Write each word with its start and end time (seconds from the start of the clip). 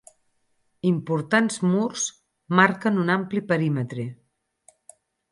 Importants 0.91 1.59
murs 1.73 2.05
marquen 2.59 2.97
un 3.01 3.11
ampli 3.17 3.43
perímetre. 3.51 4.07